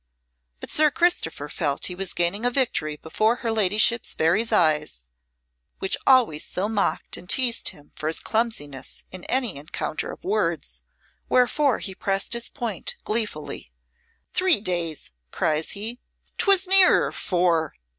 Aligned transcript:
But 0.59 0.71
Sir 0.71 0.89
Christopher 0.89 1.47
felt 1.47 1.85
he 1.85 1.93
was 1.93 2.13
gaining 2.15 2.43
a 2.43 2.49
victory 2.49 2.97
before 2.99 3.35
her 3.35 3.51
ladyship's 3.51 4.15
very 4.15 4.43
eyes, 4.51 5.09
which 5.77 5.95
always 6.07 6.43
so 6.43 6.67
mocked 6.67 7.17
and 7.17 7.29
teased 7.29 7.69
him 7.69 7.91
for 7.95 8.07
his 8.07 8.19
clumsiness 8.19 9.03
in 9.11 9.25
any 9.25 9.57
encounter 9.57 10.11
of 10.11 10.23
words, 10.23 10.81
wherefore 11.29 11.77
he 11.77 11.93
pressed 11.93 12.33
his 12.33 12.49
point 12.49 12.95
gleefully. 13.03 13.69
"Three 14.33 14.59
days!" 14.59 15.11
cries 15.29 15.73
he. 15.73 15.99
"'Twas 16.39 16.65
nearer 16.67 17.11
four." 17.11 17.75